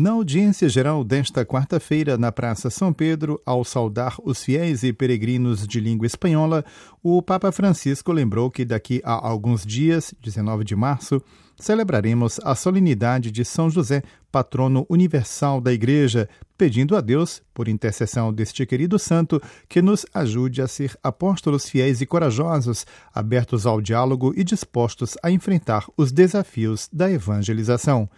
[0.00, 5.66] Na audiência geral desta quarta-feira na Praça São Pedro, ao saudar os fiéis e peregrinos
[5.66, 6.64] de língua espanhola,
[7.02, 11.20] o Papa Francisco lembrou que daqui a alguns dias, 19 de março,
[11.58, 16.28] celebraremos a solenidade de São José, patrono universal da Igreja,
[16.58, 22.00] pedindo a Deus, por intercessão deste querido santo, que nos ajude a ser apóstolos fiéis
[22.00, 22.84] e corajosos,
[23.14, 28.10] abertos ao diálogo e dispostos a enfrentar os desafios da evangelização.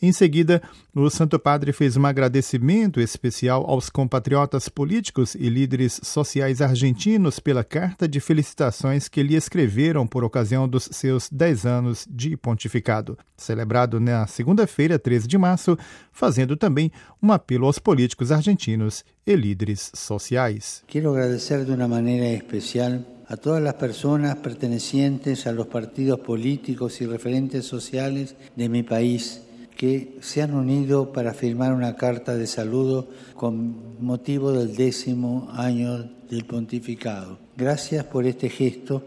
[0.00, 0.62] Em seguida,
[0.94, 7.64] o Santo Padre fez um agradecimento especial aos compatriotas políticos e líderes sociais argentinos pela
[7.64, 13.98] carta de felicitações que lhe escreveram por ocasião dos seus 10 anos de pontificado, celebrado
[13.98, 15.78] na segunda-feira, 13 de março,
[16.12, 16.92] fazendo também
[17.22, 20.82] um apelo aos políticos argentinos e líderes sociais.
[20.88, 27.00] Quero agradecer de uma maneira especial a todas las personas pertenecientes a los partidos políticos
[27.00, 29.42] y referentes sociales de mi país
[29.76, 36.10] que se han unido para firmar una carta de saludo con motivo del décimo año
[36.28, 37.38] del pontificado.
[37.56, 39.04] Gracias por este gesto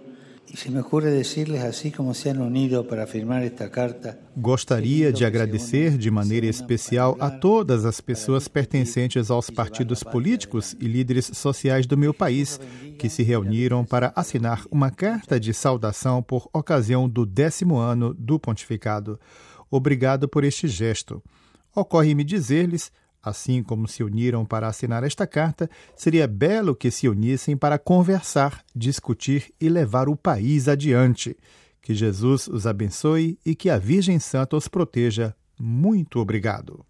[0.51, 4.19] e se me ocurre decirles assim como se han unido para firmar esta carta.
[4.35, 10.87] Gostaria de agradecer de maneira especial a todas as pessoas pertencentes aos partidos políticos e
[10.87, 12.59] líderes sociais do meu país
[12.97, 18.39] que se reuniram para assinar uma carta de saudação por ocasião do décimo ano do
[18.39, 19.19] pontificado.
[19.69, 21.21] Obrigado por este gesto.
[21.75, 22.91] Ocorre-me dizer-lhes,
[23.23, 28.63] assim como se uniram para assinar esta carta, seria belo que se unissem para conversar,
[28.75, 31.35] discutir e levar o país adiante.
[31.81, 35.35] Que Jesus os abençoe e que a Virgem Santa os proteja.
[35.59, 36.88] Muito obrigado.